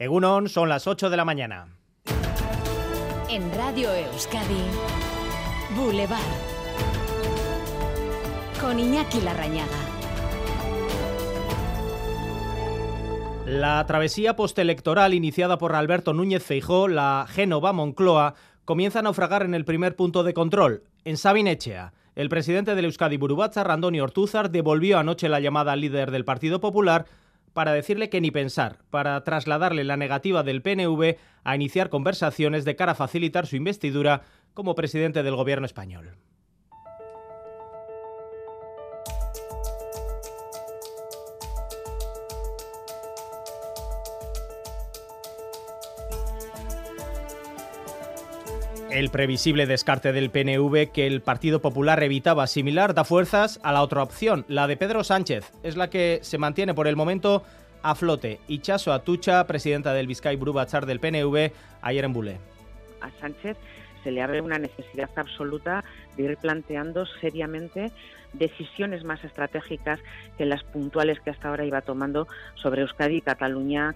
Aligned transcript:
Egunon, 0.00 0.48
son 0.48 0.70
las 0.70 0.86
8 0.86 1.10
de 1.10 1.16
la 1.18 1.26
mañana. 1.26 1.68
En 3.28 3.54
Radio 3.54 3.92
Euskadi, 3.92 4.62
Boulevard. 5.76 6.18
Con 8.62 8.80
Iñaki 8.80 9.20
Larrañaga. 9.20 9.68
La 13.44 13.84
travesía 13.84 14.36
postelectoral 14.36 15.12
iniciada 15.12 15.58
por 15.58 15.74
Alberto 15.74 16.14
Núñez 16.14 16.42
Feijó, 16.42 16.88
la 16.88 17.26
Génova 17.28 17.74
Moncloa, 17.74 18.36
comienza 18.64 19.00
a 19.00 19.02
naufragar 19.02 19.42
en 19.42 19.52
el 19.52 19.66
primer 19.66 19.96
punto 19.96 20.22
de 20.22 20.32
control, 20.32 20.84
en 21.04 21.18
Sabinechea. 21.18 21.92
El 22.14 22.30
presidente 22.30 22.74
del 22.74 22.86
Euskadi 22.86 23.18
Burubatzar, 23.18 23.66
Randoni 23.66 24.00
Ortúzar, 24.00 24.50
devolvió 24.50 24.98
anoche 24.98 25.28
la 25.28 25.40
llamada 25.40 25.72
al 25.72 25.82
líder 25.82 26.10
del 26.10 26.24
Partido 26.24 26.58
Popular 26.58 27.04
para 27.52 27.72
decirle 27.72 28.08
que 28.08 28.20
ni 28.20 28.30
pensar, 28.30 28.78
para 28.90 29.22
trasladarle 29.24 29.84
la 29.84 29.96
negativa 29.96 30.42
del 30.42 30.62
PNV 30.62 31.16
a 31.44 31.56
iniciar 31.56 31.88
conversaciones 31.88 32.64
de 32.64 32.76
cara 32.76 32.92
a 32.92 32.96
facilitar 32.96 33.46
su 33.46 33.56
investidura 33.56 34.22
como 34.54 34.74
presidente 34.74 35.22
del 35.22 35.36
gobierno 35.36 35.66
español. 35.66 36.16
El 48.90 49.10
previsible 49.10 49.66
descarte 49.66 50.12
del 50.12 50.30
PNV 50.30 50.90
que 50.90 51.06
el 51.06 51.20
Partido 51.20 51.62
Popular 51.62 52.02
evitaba 52.02 52.48
similar 52.48 52.92
da 52.92 53.04
fuerzas 53.04 53.60
a 53.62 53.72
la 53.72 53.82
otra 53.82 54.02
opción, 54.02 54.44
la 54.48 54.66
de 54.66 54.76
Pedro 54.76 55.04
Sánchez. 55.04 55.52
Es 55.62 55.76
la 55.76 55.90
que 55.90 56.18
se 56.22 56.38
mantiene 56.38 56.74
por 56.74 56.88
el 56.88 56.96
momento 56.96 57.44
a 57.82 57.94
flote. 57.94 58.40
Y 58.48 58.58
Chaso 58.58 58.92
Atucha, 58.92 59.46
presidenta 59.46 59.94
del 59.94 60.08
Vizcay 60.08 60.34
Brubachar 60.34 60.86
del 60.86 60.98
PNV, 60.98 61.52
ayer 61.82 62.04
en 62.04 62.12
Bulé. 62.12 62.38
A 63.00 63.10
Sánchez 63.20 63.56
se 64.02 64.10
le 64.10 64.22
abre 64.22 64.40
una 64.40 64.58
necesidad 64.58 65.10
absoluta 65.14 65.84
de 66.16 66.24
ir 66.24 66.36
planteando 66.38 67.06
seriamente 67.20 67.92
decisiones 68.32 69.04
más 69.04 69.22
estratégicas 69.22 70.00
que 70.36 70.46
las 70.46 70.64
puntuales 70.64 71.20
que 71.20 71.30
hasta 71.30 71.48
ahora 71.48 71.64
iba 71.64 71.80
tomando 71.82 72.26
sobre 72.56 72.82
Euskadi 72.82 73.18
y 73.18 73.20
Cataluña 73.20 73.94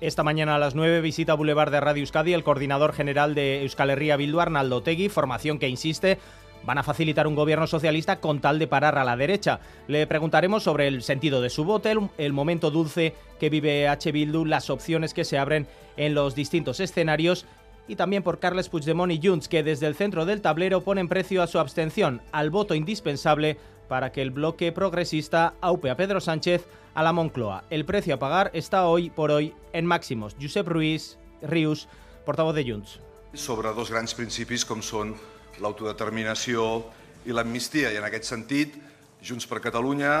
esta 0.00 0.22
mañana 0.22 0.54
a 0.54 0.58
las 0.58 0.74
9 0.74 1.00
visita 1.00 1.34
Boulevard 1.34 1.72
de 1.72 1.80
Radio 1.80 2.02
Euskadi 2.02 2.32
el 2.32 2.44
coordinador 2.44 2.92
general 2.92 3.34
de 3.34 3.62
Euskal 3.62 3.90
Herria 3.90 4.16
Bildu, 4.16 4.40
Arnaldo 4.40 4.82
Tegui, 4.82 5.08
formación 5.08 5.58
que 5.58 5.68
insiste 5.68 6.18
van 6.64 6.78
a 6.78 6.82
facilitar 6.82 7.26
un 7.26 7.34
gobierno 7.34 7.66
socialista 7.66 8.20
con 8.20 8.40
tal 8.40 8.58
de 8.58 8.66
parar 8.66 8.98
a 8.98 9.04
la 9.04 9.16
derecha. 9.16 9.60
Le 9.86 10.06
preguntaremos 10.06 10.62
sobre 10.62 10.88
el 10.88 11.02
sentido 11.02 11.40
de 11.40 11.50
su 11.50 11.64
voto, 11.64 12.10
el, 12.18 12.32
momento 12.32 12.70
dulce 12.70 13.14
que 13.38 13.50
vive 13.50 13.88
H. 13.88 14.12
Bildu, 14.12 14.44
las 14.44 14.70
opciones 14.70 15.14
que 15.14 15.24
se 15.24 15.38
abren 15.38 15.66
en 15.96 16.14
los 16.14 16.34
distintos 16.34 16.80
escenarios 16.80 17.46
y 17.88 17.96
también 17.96 18.22
por 18.22 18.38
Carles 18.38 18.68
Puigdemont 18.68 19.10
y 19.10 19.20
Junts, 19.26 19.48
que 19.48 19.62
desde 19.62 19.86
el 19.86 19.96
centro 19.96 20.26
del 20.26 20.42
tablero 20.42 20.84
ponen 20.84 21.08
precio 21.08 21.42
a 21.42 21.46
su 21.46 21.58
abstención, 21.58 22.22
al 22.30 22.50
voto 22.50 22.74
indispensable 22.74 23.58
para 23.88 24.12
que 24.12 24.22
el 24.22 24.30
bloque 24.30 24.70
progresista 24.70 25.54
aupe 25.60 25.90
a 25.90 25.96
Pedro 25.96 26.20
Sánchez 26.20 26.66
a 26.94 27.02
la 27.02 27.12
Moncloa. 27.12 27.64
El 27.70 27.84
precio 27.84 28.14
a 28.14 28.18
pagar 28.18 28.50
está 28.52 28.86
hoy 28.86 29.10
por 29.10 29.30
hoy 29.30 29.54
en 29.72 29.86
máximos. 29.86 30.36
Josep 30.40 30.68
Ruiz, 30.68 31.18
Rius, 31.42 31.88
portavoz 32.26 32.54
de 32.54 32.70
Junts. 32.70 33.00
Sobre 33.32 33.72
dos 33.72 33.90
grans 33.90 34.14
principis 34.16 34.64
com 34.68 34.84
són 34.84 35.14
l'autodeterminació 35.62 36.84
i 37.28 37.32
l'amnistia. 37.32 37.92
I 37.92 38.00
en 38.00 38.06
aquest 38.08 38.28
sentit, 38.28 38.76
Junts 39.24 39.48
per 39.48 39.60
Catalunya 39.64 40.12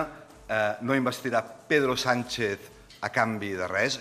eh, 0.48 0.74
no 0.80 0.96
investirà 0.96 1.42
Pedro 1.44 1.96
Sánchez 1.96 2.70
a 3.00 3.12
canvi 3.12 3.52
de 3.58 3.68
res. 3.68 4.00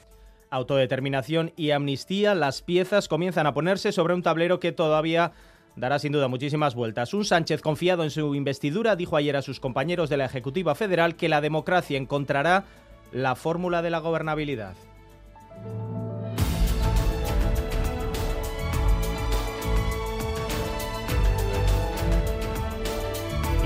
Autodeterminación 0.50 1.52
y 1.58 1.72
amnistía, 1.72 2.34
las 2.34 2.62
piezas 2.62 3.08
comienzan 3.08 3.48
a 3.48 3.54
ponerse 3.54 3.92
sobre 3.92 4.14
un 4.14 4.24
tablero 4.24 4.60
que 4.60 4.72
todavía 4.72 5.34
dará 5.76 6.00
sin 6.00 6.12
duda 6.12 6.28
muchísimas 6.28 6.74
vueltas. 6.74 7.14
Un 7.14 7.26
Sánchez 7.26 7.62
confiado 7.62 8.04
en 8.04 8.12
su 8.12 8.34
investidura 8.34 8.96
dijo 8.96 9.18
ayer 9.18 9.36
a 9.36 9.42
sus 9.42 9.60
compañeros 9.60 10.10
de 10.10 10.18
la 10.18 10.26
Ejecutiva 10.26 10.74
Federal 10.74 11.16
que 11.16 11.30
la 11.30 11.42
democracia 11.42 11.98
encontrará 11.98 12.66
la 13.12 13.36
fórmula 13.36 13.82
de 13.82 13.90
la 13.90 14.00
gobernabilidad. 14.00 14.76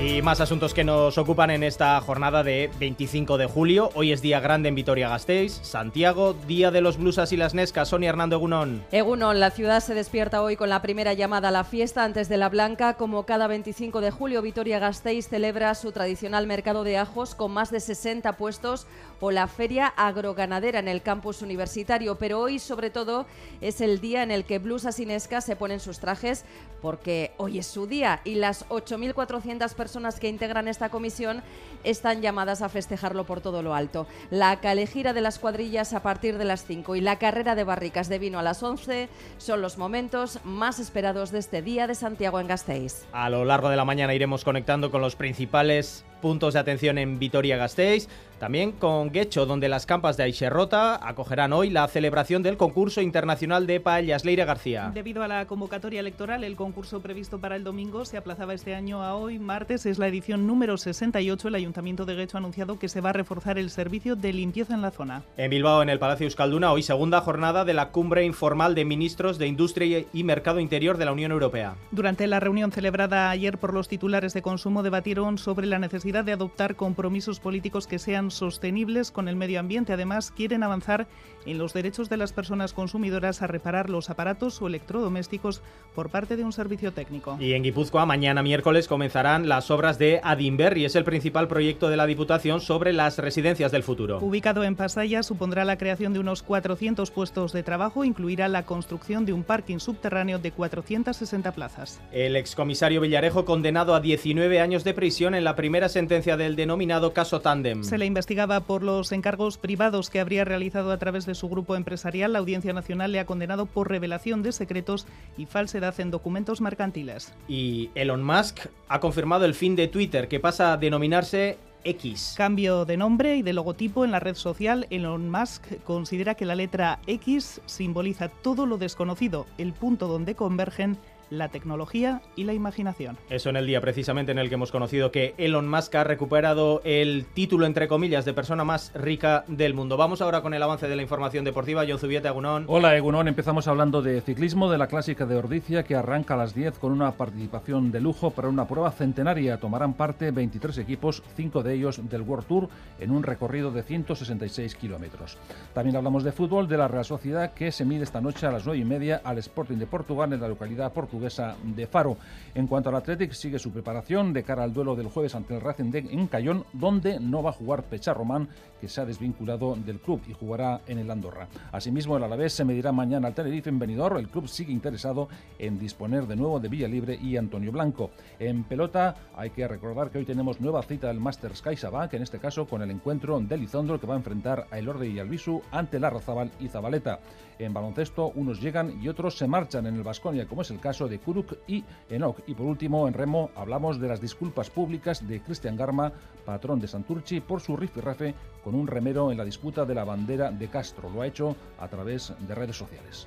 Y 0.04 0.20
más 0.20 0.40
asuntos 0.40 0.74
que 0.74 0.82
nos 0.82 1.16
ocupan 1.16 1.50
en 1.50 1.62
esta 1.62 2.00
jornada 2.00 2.42
de 2.42 2.68
25 2.80 3.38
de 3.38 3.46
julio. 3.46 3.90
Hoy 3.94 4.10
es 4.10 4.20
día 4.20 4.40
grande 4.40 4.68
en 4.68 4.74
Vitoria-Gasteiz, 4.74 5.60
Santiago, 5.62 6.34
día 6.48 6.72
de 6.72 6.80
los 6.80 6.96
blusas 6.96 7.30
y 7.30 7.36
las 7.36 7.54
nescas. 7.54 7.90
Sonia 7.90 8.08
Hernando 8.08 8.34
Egunon. 8.34 8.82
Egunon, 8.90 9.38
la 9.38 9.52
ciudad 9.52 9.78
se 9.78 9.94
despierta 9.94 10.42
hoy 10.42 10.56
con 10.56 10.70
la 10.70 10.82
primera 10.82 11.12
llamada 11.12 11.48
a 11.48 11.52
la 11.52 11.62
fiesta 11.62 12.02
antes 12.02 12.28
de 12.28 12.36
la 12.36 12.48
Blanca. 12.48 12.94
Como 12.94 13.26
cada 13.26 13.46
25 13.46 14.00
de 14.00 14.10
julio, 14.10 14.42
Vitoria-Gasteiz 14.42 15.28
celebra 15.28 15.72
su 15.76 15.92
tradicional 15.92 16.48
mercado 16.48 16.82
de 16.82 16.98
ajos 16.98 17.36
con 17.36 17.52
más 17.52 17.70
de 17.70 17.78
60 17.78 18.36
puestos 18.36 18.88
o 19.20 19.30
la 19.30 19.46
feria 19.46 19.86
agroganadera 19.86 20.80
en 20.80 20.88
el 20.88 21.02
campus 21.02 21.42
universitario. 21.42 22.16
Pero 22.16 22.40
hoy, 22.40 22.58
sobre 22.58 22.90
todo, 22.90 23.24
es 23.60 23.80
el 23.80 24.00
día 24.00 24.24
en 24.24 24.32
el 24.32 24.46
que 24.46 24.58
blusas 24.58 24.98
y 24.98 25.06
nescas 25.06 25.44
se 25.44 25.54
ponen 25.54 25.78
sus 25.78 26.00
trajes 26.00 26.44
porque 26.80 27.30
hoy 27.36 27.60
es 27.60 27.68
su 27.68 27.86
día 27.86 28.20
y 28.24 28.34
las 28.34 28.68
8.400 28.68 29.72
personas 29.74 29.91
personas 29.92 30.18
que 30.18 30.28
integran 30.28 30.68
esta 30.68 30.88
comisión 30.88 31.42
están 31.84 32.22
llamadas 32.22 32.62
a 32.62 32.70
festejarlo 32.70 33.24
por 33.24 33.42
todo 33.42 33.62
lo 33.62 33.74
alto. 33.74 34.06
La 34.30 34.58
calejira 34.58 35.12
de 35.12 35.20
las 35.20 35.38
cuadrillas 35.38 35.92
a 35.92 36.02
partir 36.02 36.38
de 36.38 36.46
las 36.46 36.64
5 36.64 36.96
y 36.96 37.02
la 37.02 37.18
carrera 37.18 37.54
de 37.54 37.64
barricas 37.64 38.08
de 38.08 38.18
vino 38.18 38.38
a 38.38 38.42
las 38.42 38.62
11 38.62 39.10
son 39.36 39.60
los 39.60 39.76
momentos 39.76 40.38
más 40.44 40.78
esperados 40.78 41.30
de 41.30 41.40
este 41.40 41.60
día 41.60 41.86
de 41.86 41.94
Santiago 41.94 42.40
en 42.40 42.46
Gasteiz. 42.46 43.04
A 43.12 43.28
lo 43.28 43.44
largo 43.44 43.68
de 43.68 43.76
la 43.76 43.84
mañana 43.84 44.14
iremos 44.14 44.44
conectando 44.44 44.90
con 44.90 45.02
los 45.02 45.14
principales 45.14 46.06
puntos 46.22 46.54
de 46.54 46.60
atención 46.60 46.96
en 46.96 47.18
Vitoria-Gasteiz, 47.18 48.08
también 48.42 48.72
con 48.72 49.12
Guecho, 49.12 49.46
donde 49.46 49.68
las 49.68 49.86
campas 49.86 50.16
de 50.16 50.24
Aixerrota 50.24 50.98
acogerán 51.08 51.52
hoy 51.52 51.70
la 51.70 51.86
celebración 51.86 52.42
del 52.42 52.56
concurso 52.56 53.00
internacional 53.00 53.68
de 53.68 53.78
paellas 53.78 54.24
Leire 54.24 54.44
García. 54.44 54.90
Debido 54.92 55.22
a 55.22 55.28
la 55.28 55.46
convocatoria 55.46 56.00
electoral, 56.00 56.42
el 56.42 56.56
concurso 56.56 57.00
previsto 57.00 57.38
para 57.38 57.54
el 57.54 57.62
domingo 57.62 58.04
se 58.04 58.16
aplazaba 58.16 58.52
este 58.52 58.74
año 58.74 59.00
a 59.00 59.14
hoy, 59.14 59.38
martes. 59.38 59.86
Es 59.86 60.00
la 60.00 60.08
edición 60.08 60.48
número 60.48 60.76
68. 60.76 61.46
El 61.46 61.54
Ayuntamiento 61.54 62.04
de 62.04 62.16
Guecho 62.16 62.36
ha 62.36 62.40
anunciado 62.40 62.80
que 62.80 62.88
se 62.88 63.00
va 63.00 63.10
a 63.10 63.12
reforzar 63.12 63.58
el 63.58 63.70
servicio 63.70 64.16
de 64.16 64.32
limpieza 64.32 64.74
en 64.74 64.82
la 64.82 64.90
zona. 64.90 65.22
En 65.36 65.48
Bilbao, 65.48 65.80
en 65.80 65.88
el 65.88 66.00
Palacio 66.00 66.24
Euskalduna, 66.24 66.72
hoy 66.72 66.82
segunda 66.82 67.20
jornada 67.20 67.64
de 67.64 67.74
la 67.74 67.90
cumbre 67.90 68.24
informal 68.24 68.74
de 68.74 68.84
ministros 68.84 69.38
de 69.38 69.46
Industria 69.46 70.04
y 70.12 70.24
Mercado 70.24 70.58
Interior 70.58 70.98
de 70.98 71.04
la 71.04 71.12
Unión 71.12 71.30
Europea. 71.30 71.76
Durante 71.92 72.26
la 72.26 72.40
reunión 72.40 72.72
celebrada 72.72 73.30
ayer 73.30 73.58
por 73.58 73.72
los 73.72 73.86
titulares 73.86 74.34
de 74.34 74.42
consumo, 74.42 74.82
debatieron 74.82 75.38
sobre 75.38 75.68
la 75.68 75.78
necesidad 75.78 76.24
de 76.24 76.32
adoptar 76.32 76.74
compromisos 76.74 77.38
políticos 77.38 77.86
que 77.86 78.00
sean 78.00 78.31
sostenibles 78.32 79.10
con 79.10 79.28
el 79.28 79.36
medio 79.36 79.60
ambiente. 79.60 79.92
Además, 79.92 80.30
quieren 80.30 80.62
avanzar 80.62 81.06
en 81.46 81.58
los 81.58 81.72
derechos 81.72 82.08
de 82.08 82.16
las 82.16 82.32
personas 82.32 82.72
consumidoras 82.72 83.42
a 83.42 83.46
reparar 83.46 83.90
los 83.90 84.10
aparatos 84.10 84.60
o 84.62 84.66
electrodomésticos 84.66 85.62
por 85.94 86.10
parte 86.10 86.36
de 86.36 86.44
un 86.44 86.52
servicio 86.52 86.92
técnico. 86.92 87.36
Y 87.40 87.52
en 87.52 87.62
Guipúzcoa, 87.62 88.06
mañana 88.06 88.42
miércoles 88.42 88.88
comenzarán 88.88 89.48
las 89.48 89.70
obras 89.70 89.98
de 89.98 90.20
Adinver 90.22 90.78
y 90.78 90.84
es 90.84 90.94
el 90.96 91.04
principal 91.04 91.48
proyecto 91.48 91.88
de 91.88 91.96
la 91.96 92.06
Diputación 92.06 92.60
sobre 92.60 92.92
las 92.92 93.18
residencias 93.18 93.72
del 93.72 93.82
futuro. 93.82 94.18
Ubicado 94.20 94.64
en 94.64 94.76
Pasaya, 94.76 95.22
supondrá 95.22 95.64
la 95.64 95.78
creación 95.78 96.12
de 96.12 96.20
unos 96.20 96.42
400 96.42 97.10
puestos 97.10 97.52
de 97.52 97.62
trabajo, 97.62 98.04
incluirá 98.04 98.48
la 98.48 98.64
construcción 98.64 99.26
de 99.26 99.32
un 99.32 99.42
parking 99.42 99.78
subterráneo 99.78 100.38
de 100.38 100.52
460 100.52 101.52
plazas. 101.52 102.00
El 102.12 102.36
excomisario 102.36 103.00
Villarejo 103.00 103.44
condenado 103.44 103.94
a 103.94 104.00
19 104.00 104.60
años 104.60 104.84
de 104.84 104.94
prisión 104.94 105.34
en 105.34 105.44
la 105.44 105.56
primera 105.56 105.88
sentencia 105.88 106.36
del 106.36 106.56
denominado 106.56 107.12
caso 107.12 107.40
Tandem. 107.40 107.82
Se 107.82 107.98
le 107.98 108.06
investigaba 108.22 108.60
por 108.60 108.84
los 108.84 109.10
encargos 109.10 109.58
privados 109.58 110.08
que 110.08 110.20
habría 110.20 110.44
realizado 110.44 110.92
a 110.92 110.96
través 110.96 111.26
de 111.26 111.34
su 111.34 111.48
grupo 111.48 111.74
empresarial. 111.74 112.34
La 112.34 112.38
Audiencia 112.38 112.72
Nacional 112.72 113.10
le 113.10 113.18
ha 113.18 113.26
condenado 113.26 113.66
por 113.66 113.90
revelación 113.90 114.44
de 114.44 114.52
secretos 114.52 115.08
y 115.36 115.46
falsedad 115.46 115.98
en 115.98 116.12
documentos 116.12 116.60
mercantiles. 116.60 117.34
Y 117.48 117.90
Elon 117.96 118.22
Musk 118.22 118.60
ha 118.86 119.00
confirmado 119.00 119.44
el 119.44 119.54
fin 119.54 119.74
de 119.74 119.88
Twitter, 119.88 120.28
que 120.28 120.38
pasa 120.38 120.72
a 120.72 120.76
denominarse 120.76 121.58
X. 121.82 122.34
Cambio 122.36 122.84
de 122.84 122.96
nombre 122.96 123.34
y 123.34 123.42
de 123.42 123.52
logotipo 123.52 124.04
en 124.04 124.12
la 124.12 124.20
red 124.20 124.36
social. 124.36 124.86
Elon 124.90 125.28
Musk 125.28 125.82
considera 125.82 126.36
que 126.36 126.46
la 126.46 126.54
letra 126.54 127.00
X 127.08 127.60
simboliza 127.66 128.28
todo 128.28 128.66
lo 128.66 128.78
desconocido, 128.78 129.46
el 129.58 129.72
punto 129.72 130.06
donde 130.06 130.36
convergen 130.36 130.96
la 131.32 131.48
tecnología 131.48 132.20
y 132.36 132.44
la 132.44 132.52
imaginación. 132.52 133.16
Eso 133.30 133.48
en 133.48 133.56
el 133.56 133.66
día 133.66 133.80
precisamente 133.80 134.32
en 134.32 134.38
el 134.38 134.48
que 134.48 134.56
hemos 134.56 134.70
conocido 134.70 135.10
que 135.10 135.34
Elon 135.38 135.68
Musk 135.68 135.94
ha 135.94 136.04
recuperado 136.04 136.82
el 136.84 137.24
título, 137.32 137.64
entre 137.64 137.88
comillas, 137.88 138.26
de 138.26 138.34
persona 138.34 138.64
más 138.64 138.92
rica 138.94 139.44
del 139.48 139.72
mundo. 139.72 139.96
Vamos 139.96 140.20
ahora 140.20 140.42
con 140.42 140.52
el 140.52 140.62
avance 140.62 140.88
de 140.88 140.94
la 140.94 141.02
información 141.02 141.44
deportiva. 141.44 141.84
John 141.88 141.98
Zubieta, 141.98 142.28
Egunon. 142.28 142.66
Hola, 142.68 142.94
Egunon. 142.96 143.28
Empezamos 143.28 143.66
hablando 143.66 144.02
de 144.02 144.20
ciclismo, 144.20 144.70
de 144.70 144.76
la 144.76 144.88
clásica 144.88 145.24
de 145.24 145.36
Ordicia, 145.36 145.84
que 145.84 145.94
arranca 145.94 146.34
a 146.34 146.36
las 146.36 146.54
10 146.54 146.78
con 146.78 146.92
una 146.92 147.12
participación 147.12 147.90
de 147.90 148.00
lujo 148.00 148.30
para 148.30 148.48
una 148.48 148.68
prueba 148.68 148.90
centenaria. 148.90 149.58
Tomarán 149.58 149.94
parte 149.94 150.30
23 150.32 150.76
equipos, 150.78 151.22
5 151.36 151.62
de 151.62 151.74
ellos 151.74 152.10
del 152.10 152.22
World 152.22 152.46
Tour, 152.46 152.68
en 153.00 153.10
un 153.10 153.22
recorrido 153.22 153.70
de 153.70 153.82
166 153.82 154.74
kilómetros. 154.74 155.38
También 155.72 155.96
hablamos 155.96 156.24
de 156.24 156.32
fútbol, 156.32 156.68
de 156.68 156.76
la 156.76 156.88
Real 156.88 157.06
Sociedad, 157.06 157.54
que 157.54 157.72
se 157.72 157.86
mide 157.86 158.04
esta 158.04 158.20
noche 158.20 158.46
a 158.46 158.52
las 158.52 158.66
9 158.66 158.78
y 158.78 158.84
media 158.84 159.22
al 159.24 159.38
Sporting 159.38 159.78
de 159.78 159.86
Portugal 159.86 160.30
en 160.34 160.40
la 160.40 160.48
localidad 160.48 160.92
portuguesa 160.92 161.21
de 161.22 161.86
Faro. 161.86 162.16
En 162.54 162.66
cuanto 162.66 162.90
al 162.90 162.96
Athletic, 162.96 163.32
sigue 163.32 163.58
su 163.58 163.70
preparación 163.70 164.32
de 164.32 164.42
cara 164.42 164.62
al 164.62 164.74
duelo 164.74 164.94
del 164.94 165.08
jueves 165.08 165.34
ante 165.34 165.54
el 165.54 165.60
Racing 165.60 165.90
de 165.90 165.98
en 166.00 166.26
Cayón, 166.26 166.64
donde 166.72 167.18
no 167.18 167.42
va 167.42 167.50
a 167.50 167.54
jugar 167.54 167.84
Pecha 167.84 168.12
Román, 168.12 168.48
que 168.80 168.88
se 168.88 169.00
ha 169.00 169.06
desvinculado 169.06 169.76
del 169.76 170.00
club 170.00 170.20
y 170.28 170.32
jugará 170.32 170.80
en 170.86 170.98
el 170.98 171.10
Andorra. 171.10 171.46
Asimismo, 171.70 172.16
el 172.16 172.24
Alavés 172.24 172.52
se 172.52 172.64
medirá 172.64 172.90
mañana 172.90 173.28
al 173.28 173.34
Tenerife 173.34 173.70
en 173.70 173.78
Benidorm. 173.78 174.18
El 174.18 174.28
club 174.28 174.48
sigue 174.48 174.72
interesado 174.72 175.28
en 175.58 175.78
disponer 175.78 176.26
de 176.26 176.34
nuevo 176.34 176.58
de 176.58 176.68
Villa 176.68 176.88
Libre 176.88 177.18
y 177.22 177.36
Antonio 177.36 177.70
Blanco. 177.70 178.10
En 178.38 178.64
pelota, 178.64 179.14
hay 179.36 179.50
que 179.50 179.68
recordar 179.68 180.10
que 180.10 180.18
hoy 180.18 180.24
tenemos 180.24 180.60
nueva 180.60 180.82
cita 180.82 181.06
del 181.06 181.20
Masters 181.20 181.62
CaixaBank, 181.62 182.14
en 182.14 182.22
este 182.22 182.38
caso 182.38 182.66
con 182.66 182.82
el 182.82 182.90
encuentro 182.90 183.38
de 183.40 183.56
Lizondo, 183.56 184.00
que 184.00 184.06
va 184.06 184.14
a 184.14 184.18
enfrentar 184.18 184.66
a 184.70 184.78
Elorde 184.78 185.08
y 185.08 185.18
Albisu 185.18 185.62
ante 185.70 186.00
la 186.00 186.10
Razabal 186.10 186.50
y 186.58 186.68
Zabaleta. 186.68 187.20
En 187.58 187.72
baloncesto, 187.72 188.32
unos 188.34 188.60
llegan 188.60 189.00
y 189.00 189.08
otros 189.08 189.38
se 189.38 189.46
marchan 189.46 189.86
en 189.86 189.94
el 189.94 190.02
Vasconia, 190.02 190.46
como 190.46 190.62
es 190.62 190.70
el 190.70 190.80
caso 190.80 191.01
de 191.08 191.18
Kuruk 191.18 191.58
y 191.66 191.84
Enoch. 192.08 192.38
Y 192.46 192.54
por 192.54 192.66
último, 192.66 193.08
en 193.08 193.14
remo, 193.14 193.50
hablamos 193.54 194.00
de 194.00 194.08
las 194.08 194.20
disculpas 194.20 194.70
públicas 194.70 195.26
de 195.26 195.40
Cristian 195.40 195.76
Garma, 195.76 196.12
patrón 196.44 196.80
de 196.80 196.88
Santurchi, 196.88 197.40
por 197.40 197.60
su 197.60 197.76
rifirrafe 197.76 198.34
con 198.62 198.74
un 198.74 198.86
remero 198.86 199.30
en 199.30 199.38
la 199.38 199.44
disputa 199.44 199.84
de 199.84 199.94
la 199.94 200.04
bandera 200.04 200.50
de 200.50 200.68
Castro. 200.68 201.10
Lo 201.10 201.22
ha 201.22 201.26
hecho 201.26 201.56
a 201.78 201.88
través 201.88 202.32
de 202.38 202.54
redes 202.54 202.76
sociales. 202.76 203.26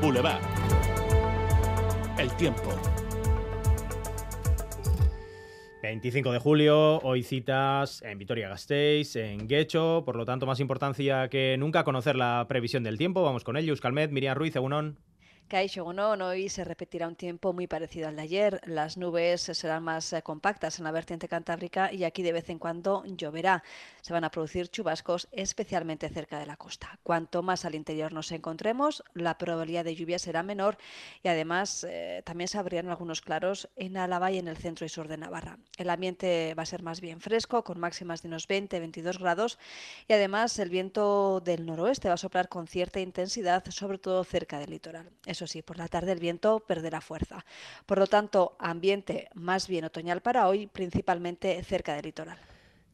Boulevard. 0.00 0.40
El 2.18 2.30
tiempo. 2.32 2.70
25 5.88 6.32
de 6.32 6.38
julio, 6.38 6.98
hoy 6.98 7.22
citas 7.22 8.02
en 8.02 8.18
Vitoria-Gasteiz, 8.18 9.16
en 9.16 9.48
Guecho, 9.48 10.02
por 10.04 10.16
lo 10.16 10.26
tanto 10.26 10.44
más 10.44 10.60
importancia 10.60 11.30
que 11.30 11.56
nunca 11.58 11.82
conocer 11.82 12.14
la 12.14 12.44
previsión 12.46 12.82
del 12.82 12.98
tiempo. 12.98 13.22
Vamos 13.22 13.42
con 13.42 13.56
ellos, 13.56 13.80
Calmet, 13.80 14.10
Miriam 14.10 14.36
Ruiz, 14.36 14.54
Egunon. 14.54 14.98
Caixo 15.48 15.90
no, 15.94 16.10
hoy 16.10 16.50
se 16.50 16.62
repetirá 16.62 17.08
un 17.08 17.16
tiempo 17.16 17.54
muy 17.54 17.66
parecido 17.66 18.06
al 18.06 18.16
de 18.16 18.22
ayer. 18.22 18.60
Las 18.66 18.98
nubes 18.98 19.40
serán 19.40 19.82
más 19.82 20.12
eh, 20.12 20.20
compactas 20.20 20.78
en 20.78 20.84
la 20.84 20.90
vertiente 20.90 21.26
cantábrica 21.26 21.90
y 21.90 22.04
aquí 22.04 22.22
de 22.22 22.32
vez 22.32 22.50
en 22.50 22.58
cuando 22.58 23.02
lloverá. 23.06 23.64
Se 24.02 24.12
van 24.12 24.24
a 24.24 24.30
producir 24.30 24.68
chubascos 24.68 25.26
especialmente 25.32 26.10
cerca 26.10 26.38
de 26.38 26.44
la 26.44 26.58
costa. 26.58 26.98
Cuanto 27.02 27.42
más 27.42 27.64
al 27.64 27.74
interior 27.74 28.12
nos 28.12 28.30
encontremos, 28.30 29.02
la 29.14 29.38
probabilidad 29.38 29.86
de 29.86 29.94
lluvia 29.94 30.18
será 30.18 30.42
menor 30.42 30.76
y 31.22 31.28
además 31.28 31.86
eh, 31.88 32.20
también 32.26 32.48
se 32.48 32.58
abrirán 32.58 32.90
algunos 32.90 33.22
claros 33.22 33.70
en 33.76 33.96
Álava 33.96 34.30
y 34.30 34.36
en 34.36 34.48
el 34.48 34.58
centro 34.58 34.84
y 34.84 34.90
sur 34.90 35.08
de 35.08 35.16
Navarra. 35.16 35.58
El 35.78 35.88
ambiente 35.88 36.54
va 36.58 36.64
a 36.64 36.66
ser 36.66 36.82
más 36.82 37.00
bien 37.00 37.22
fresco, 37.22 37.64
con 37.64 37.80
máximas 37.80 38.20
de 38.20 38.28
unos 38.28 38.46
20-22 38.50 39.18
grados 39.18 39.58
y 40.08 40.12
además 40.12 40.58
el 40.58 40.68
viento 40.68 41.40
del 41.40 41.64
noroeste 41.64 42.08
va 42.08 42.14
a 42.14 42.18
soplar 42.18 42.50
con 42.50 42.66
cierta 42.66 43.00
intensidad, 43.00 43.64
sobre 43.70 43.96
todo 43.96 44.22
cerca 44.24 44.58
del 44.58 44.72
litoral. 44.72 45.08
Eso 45.38 45.46
sí, 45.46 45.62
por 45.62 45.78
la 45.78 45.86
tarde 45.86 46.10
el 46.10 46.18
viento 46.18 46.58
perderá 46.58 47.00
fuerza. 47.00 47.44
Por 47.86 47.98
lo 47.98 48.08
tanto, 48.08 48.56
ambiente 48.58 49.28
más 49.34 49.68
bien 49.68 49.84
otoñal 49.84 50.20
para 50.20 50.48
hoy, 50.48 50.66
principalmente 50.66 51.62
cerca 51.62 51.94
del 51.94 52.06
litoral. 52.06 52.38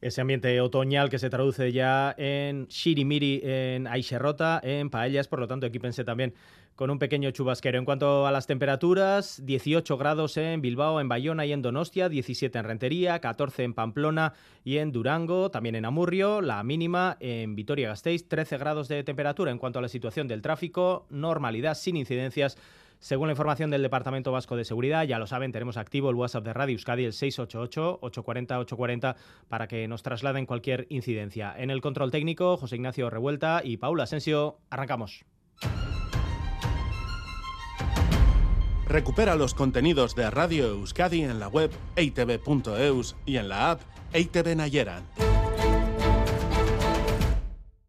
Ese 0.05 0.21
ambiente 0.21 0.61
otoñal 0.61 1.09
que 1.09 1.17
se 1.17 1.31
traduce 1.31 1.71
ya 1.71 2.13
en 2.19 2.67
shirimiri, 2.67 3.41
en 3.43 3.87
aixerrota, 3.87 4.61
en 4.63 4.91
paellas, 4.91 5.27
por 5.27 5.39
lo 5.39 5.47
tanto, 5.47 5.65
equípense 5.65 6.03
también 6.03 6.35
con 6.75 6.91
un 6.91 6.99
pequeño 6.99 7.31
chubasquero. 7.31 7.79
En 7.79 7.85
cuanto 7.85 8.27
a 8.27 8.31
las 8.31 8.45
temperaturas, 8.45 9.43
18 9.43 9.97
grados 9.97 10.37
en 10.37 10.61
Bilbao, 10.61 11.01
en 11.01 11.09
Bayona 11.09 11.47
y 11.47 11.53
en 11.53 11.63
Donostia, 11.63 12.07
17 12.07 12.55
en 12.55 12.65
Rentería, 12.65 13.17
14 13.17 13.63
en 13.63 13.73
Pamplona 13.73 14.33
y 14.63 14.77
en 14.77 14.91
Durango, 14.91 15.49
también 15.49 15.73
en 15.73 15.85
Amurrio, 15.85 16.39
la 16.39 16.61
mínima 16.61 17.17
en 17.19 17.55
Vitoria-Gasteiz, 17.55 18.27
13 18.27 18.59
grados 18.59 18.87
de 18.87 19.03
temperatura. 19.03 19.49
En 19.49 19.57
cuanto 19.57 19.79
a 19.79 19.81
la 19.81 19.89
situación 19.89 20.27
del 20.27 20.43
tráfico, 20.43 21.07
normalidad 21.09 21.73
sin 21.73 21.97
incidencias. 21.97 22.59
Según 22.99 23.27
la 23.27 23.33
información 23.33 23.69
del 23.69 23.83
Departamento 23.83 24.31
Vasco 24.31 24.55
de 24.55 24.65
Seguridad, 24.65 25.03
ya 25.03 25.19
lo 25.19 25.27
saben, 25.27 25.51
tenemos 25.51 25.77
activo 25.77 26.09
el 26.09 26.15
WhatsApp 26.15 26.45
de 26.45 26.53
Radio 26.53 26.73
Euskadi, 26.73 27.05
el 27.05 27.13
688-840-840, 27.13 29.15
para 29.47 29.67
que 29.67 29.87
nos 29.87 30.03
trasladen 30.03 30.45
cualquier 30.45 30.87
incidencia. 30.89 31.53
En 31.57 31.69
el 31.69 31.81
control 31.81 32.11
técnico, 32.11 32.57
José 32.57 32.77
Ignacio 32.77 33.09
Revuelta 33.09 33.61
y 33.63 33.77
Paula 33.77 34.03
Asensio, 34.03 34.59
arrancamos. 34.69 35.25
Recupera 38.87 39.35
los 39.35 39.53
contenidos 39.53 40.15
de 40.15 40.29
Radio 40.29 40.67
Euskadi 40.67 41.23
en 41.23 41.39
la 41.39 41.47
web 41.47 41.71
eitv.eus 41.95 43.15
y 43.25 43.37
en 43.37 43.49
la 43.49 43.71
app 43.71 43.81
EITV 44.13 44.55
Nayeran. 44.55 45.03